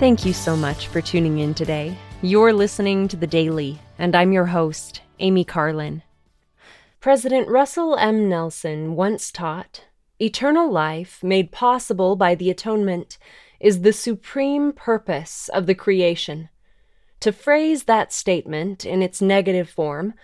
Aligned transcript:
Thank 0.00 0.24
you 0.24 0.32
so 0.32 0.56
much 0.56 0.86
for 0.86 1.02
tuning 1.02 1.40
in 1.40 1.52
today. 1.52 1.94
You're 2.22 2.54
listening 2.54 3.06
to 3.08 3.18
The 3.18 3.26
Daily, 3.26 3.78
and 3.98 4.16
I'm 4.16 4.32
your 4.32 4.46
host, 4.46 5.02
Amy 5.18 5.44
Carlin. 5.44 6.02
President 7.00 7.48
Russell 7.48 7.98
M. 7.98 8.26
Nelson 8.26 8.96
once 8.96 9.30
taught 9.30 9.84
Eternal 10.18 10.72
life, 10.72 11.22
made 11.22 11.52
possible 11.52 12.16
by 12.16 12.34
the 12.34 12.48
atonement, 12.48 13.18
is 13.60 13.82
the 13.82 13.92
supreme 13.92 14.72
purpose 14.72 15.50
of 15.50 15.66
the 15.66 15.74
creation. 15.74 16.48
To 17.20 17.30
phrase 17.30 17.84
that 17.84 18.10
statement 18.10 18.86
in 18.86 19.02
its 19.02 19.20
negative 19.20 19.68
form, 19.68 20.14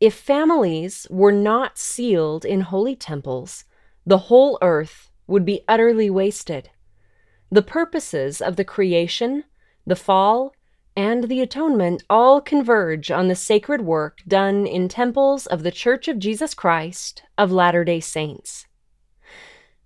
if 0.00 0.14
families 0.14 1.06
were 1.10 1.30
not 1.30 1.76
sealed 1.76 2.46
in 2.46 2.62
holy 2.62 2.96
temples, 2.96 3.66
the 4.06 4.32
whole 4.32 4.56
earth 4.62 5.10
would 5.26 5.44
be 5.44 5.60
utterly 5.68 6.08
wasted. 6.08 6.70
The 7.50 7.62
purposes 7.62 8.40
of 8.40 8.56
the 8.56 8.64
creation, 8.64 9.44
the 9.86 9.94
fall, 9.94 10.52
and 10.96 11.24
the 11.24 11.40
atonement 11.40 12.02
all 12.10 12.40
converge 12.40 13.10
on 13.10 13.28
the 13.28 13.36
sacred 13.36 13.82
work 13.82 14.18
done 14.26 14.66
in 14.66 14.88
temples 14.88 15.46
of 15.46 15.62
the 15.62 15.70
Church 15.70 16.08
of 16.08 16.18
Jesus 16.18 16.54
Christ 16.54 17.22
of 17.38 17.52
Latter 17.52 17.84
day 17.84 18.00
Saints. 18.00 18.66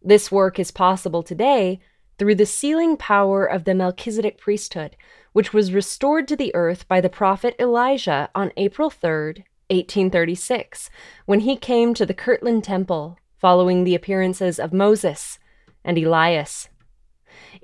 This 0.01 0.33
work 0.33 0.59
is 0.59 0.71
possible 0.71 1.23
today 1.23 1.81
through 2.19 2.37
the 2.37 2.47
sealing 2.47 2.97
power 2.97 3.45
of 3.45 3.65
the 3.65 3.75
Melchizedek 3.75 4.39
priesthood, 4.39 4.97
which 5.33 5.53
was 5.53 5.73
restored 5.73 6.29
to 6.29 6.37
the 6.37 6.55
earth 6.55 6.89
by 6.89 7.01
the 7.01 7.11
prophet 7.11 7.55
Elijah 7.59 8.31
on 8.35 8.53
April 8.57 8.89
3, 8.89 9.45
1836, 9.69 10.89
when 11.27 11.41
he 11.41 11.57
came 11.57 11.93
to 11.93 12.07
the 12.07 12.15
Kirtland 12.15 12.65
Temple 12.65 13.19
following 13.39 13.85
the 13.85 13.95
appearances 13.95 14.59
of 14.59 14.73
Moses 14.73 15.39
and 15.85 15.99
Elias. 15.99 16.69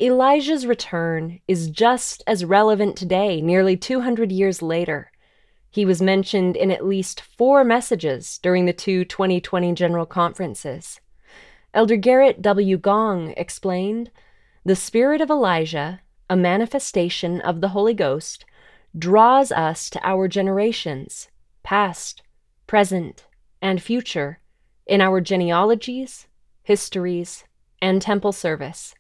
Elijah's 0.01 0.67
return 0.67 1.41
is 1.49 1.71
just 1.71 2.23
as 2.27 2.45
relevant 2.45 2.97
today, 2.97 3.41
nearly 3.41 3.77
200 3.77 4.31
years 4.31 4.63
later. 4.63 5.11
He 5.71 5.85
was 5.85 6.01
mentioned 6.01 6.57
in 6.57 6.71
at 6.71 6.87
least 6.87 7.21
four 7.21 7.65
messages 7.65 8.39
during 8.39 8.65
the 8.65 8.73
two 8.73 9.05
2020 9.05 9.73
General 9.75 10.07
Conferences. 10.07 11.01
Elder 11.75 11.99
Gerrit 11.99 12.41
W. 12.41 12.79
Gong 12.79 13.35
explained 13.37 14.11
The 14.65 14.77
Spirit 14.77 15.21
of 15.21 15.29
Elijah, 15.29 16.01
a 16.31 16.37
manifestation 16.37 17.41
of 17.43 17.61
the 17.61 17.69
Holy 17.69 17.93
Ghost, 17.93 18.47
draws 18.99 19.53
us 19.53 19.91
to 19.91 20.01
our 20.03 20.29
generations, 20.29 21.29
past, 21.63 22.23
present, 22.67 23.27
and 23.61 23.83
future, 23.83 24.41
in 24.87 25.01
our 25.01 25.21
genealogies, 25.21 26.27
histories, 26.63 27.45
and 27.83 28.01
temple 28.01 28.33
service. 28.33 28.95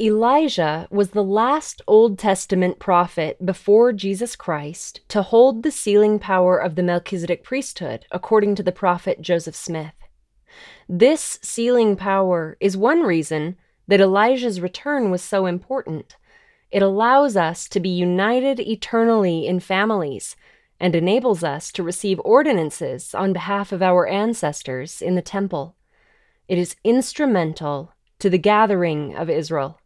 Elijah 0.00 0.88
was 0.90 1.10
the 1.10 1.22
last 1.22 1.80
Old 1.86 2.18
Testament 2.18 2.80
prophet 2.80 3.36
before 3.46 3.92
Jesus 3.92 4.34
Christ 4.34 5.00
to 5.06 5.22
hold 5.22 5.62
the 5.62 5.70
sealing 5.70 6.18
power 6.18 6.58
of 6.58 6.74
the 6.74 6.82
Melchizedek 6.82 7.44
priesthood, 7.44 8.04
according 8.10 8.56
to 8.56 8.64
the 8.64 8.72
prophet 8.72 9.20
Joseph 9.20 9.54
Smith. 9.54 9.94
This 10.88 11.38
sealing 11.42 11.94
power 11.94 12.56
is 12.58 12.76
one 12.76 13.02
reason 13.02 13.56
that 13.86 14.00
Elijah's 14.00 14.60
return 14.60 15.12
was 15.12 15.22
so 15.22 15.46
important. 15.46 16.16
It 16.72 16.82
allows 16.82 17.36
us 17.36 17.68
to 17.68 17.78
be 17.78 17.88
united 17.88 18.58
eternally 18.58 19.46
in 19.46 19.60
families 19.60 20.34
and 20.80 20.96
enables 20.96 21.44
us 21.44 21.70
to 21.70 21.84
receive 21.84 22.20
ordinances 22.24 23.14
on 23.14 23.32
behalf 23.32 23.70
of 23.70 23.80
our 23.80 24.08
ancestors 24.08 25.00
in 25.00 25.14
the 25.14 25.22
temple. 25.22 25.76
It 26.48 26.58
is 26.58 26.74
instrumental 26.82 27.92
to 28.18 28.28
the 28.28 28.38
gathering 28.38 29.14
of 29.14 29.30
Israel. 29.30 29.78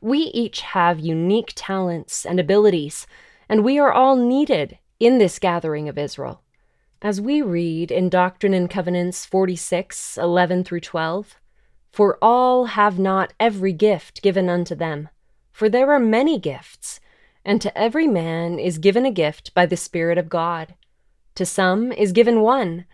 We 0.00 0.18
each 0.34 0.60
have 0.60 1.00
unique 1.00 1.52
talents 1.54 2.24
and 2.26 2.38
abilities, 2.38 3.06
and 3.48 3.64
we 3.64 3.78
are 3.78 3.92
all 3.92 4.16
needed 4.16 4.78
in 4.98 5.18
this 5.18 5.38
gathering 5.38 5.88
of 5.88 5.98
Israel. 5.98 6.42
As 7.00 7.20
we 7.20 7.42
read 7.42 7.90
in 7.90 8.08
Doctrine 8.08 8.54
and 8.54 8.70
Covenants 8.70 9.26
46 9.26 10.16
11 10.16 10.64
through 10.64 10.80
12, 10.80 11.36
For 11.90 12.16
all 12.22 12.66
have 12.66 12.98
not 12.98 13.32
every 13.40 13.72
gift 13.72 14.22
given 14.22 14.48
unto 14.48 14.74
them, 14.74 15.08
for 15.50 15.68
there 15.68 15.90
are 15.90 15.98
many 15.98 16.38
gifts, 16.38 17.00
and 17.44 17.60
to 17.60 17.76
every 17.76 18.06
man 18.06 18.58
is 18.58 18.78
given 18.78 19.04
a 19.04 19.10
gift 19.10 19.52
by 19.52 19.66
the 19.66 19.76
Spirit 19.76 20.16
of 20.16 20.28
God. 20.28 20.74
To 21.34 21.44
some 21.44 21.90
is 21.90 22.12
given 22.12 22.40
one, 22.40 22.84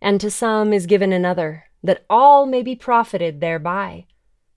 and 0.00 0.20
to 0.20 0.30
some 0.30 0.72
is 0.72 0.86
given 0.86 1.12
another, 1.12 1.64
that 1.82 2.04
all 2.08 2.46
may 2.46 2.62
be 2.62 2.74
profited 2.74 3.40
thereby. 3.40 4.06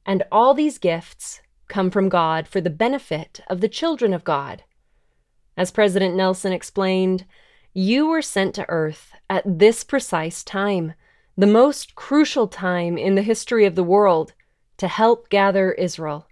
And 0.06 0.24
all 0.32 0.54
these 0.54 0.78
gifts 0.78 1.42
come 1.72 1.90
from 1.90 2.10
God 2.10 2.48
for 2.48 2.62
the 2.62 2.70
benefit 2.70 3.40
of 3.48 3.62
the 3.62 3.68
children 3.68 4.14
of 4.14 4.24
God. 4.24 4.64
As 5.58 5.72
President 5.72 6.16
Nelson 6.16 6.54
explained, 6.54 7.26
you 7.74 8.08
were 8.08 8.22
sent 8.22 8.54
to 8.56 8.70
Earth 8.70 9.14
at 9.30 9.44
this 9.46 9.84
precise 9.84 10.44
time, 10.44 10.94
the 11.36 11.48
most 11.48 11.96
crucial 11.96 12.48
time 12.48 12.98
in 12.98 13.16
the 13.16 13.24
history 13.24 13.66
of 13.66 13.76
the 13.76 13.84
world, 13.84 14.34
to 14.78 14.88
help 14.88 15.30
gather 15.30 15.72
Israel. 15.72 16.28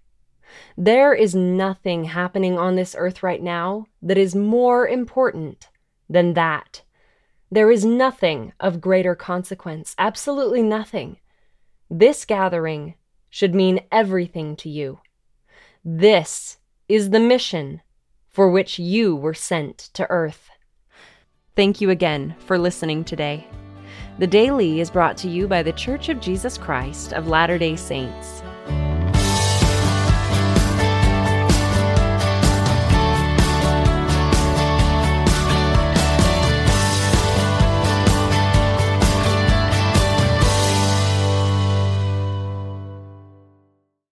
There 0.77 1.13
is 1.13 1.33
nothing 1.33 2.05
happening 2.05 2.57
on 2.57 2.75
this 2.75 2.95
earth 2.97 3.23
right 3.23 3.41
now 3.41 3.85
that 4.01 4.17
is 4.17 4.35
more 4.35 4.87
important 4.87 5.69
than 6.09 6.33
that. 6.33 6.81
There 7.51 7.71
is 7.71 7.85
nothing 7.85 8.53
of 8.59 8.81
greater 8.81 9.15
consequence, 9.15 9.95
absolutely 9.97 10.63
nothing. 10.63 11.17
This 11.89 12.25
gathering 12.25 12.95
should 13.29 13.55
mean 13.55 13.81
everything 13.91 14.55
to 14.57 14.69
you. 14.69 14.99
This 15.85 16.57
is 16.89 17.11
the 17.11 17.21
mission 17.21 17.81
for 18.27 18.51
which 18.51 18.79
you 18.79 19.15
were 19.15 19.33
sent 19.33 19.77
to 19.93 20.09
Earth. 20.09 20.49
Thank 21.55 21.79
you 21.79 21.89
again 21.89 22.35
for 22.39 22.57
listening 22.57 23.05
today. 23.05 23.47
The 24.17 24.27
Daily 24.27 24.81
is 24.81 24.91
brought 24.91 25.15
to 25.17 25.29
you 25.29 25.47
by 25.47 25.63
The 25.63 25.71
Church 25.71 26.09
of 26.09 26.19
Jesus 26.19 26.57
Christ 26.57 27.13
of 27.13 27.27
Latter 27.29 27.57
day 27.57 27.77
Saints. 27.77 28.43